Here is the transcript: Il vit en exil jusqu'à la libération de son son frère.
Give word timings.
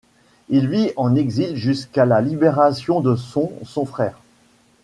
Il 0.49 0.67
vit 0.67 0.93
en 0.95 1.13
exil 1.15 1.55
jusqu'à 1.55 2.07
la 2.07 2.21
libération 2.21 3.01
de 3.01 3.15
son 3.15 3.51
son 3.63 3.85
frère. 3.85 4.17